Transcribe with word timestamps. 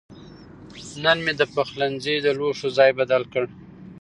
نن 1.03 1.17
مې 1.25 1.33
د 1.37 1.41
پخلنځي 1.53 2.15
د 2.21 2.27
لوښو 2.37 2.67
ځای 2.77 2.89
بدل 2.99 3.23
کړ. 3.33 3.43